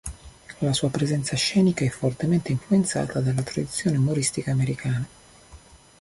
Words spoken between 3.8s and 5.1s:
umoristica americana.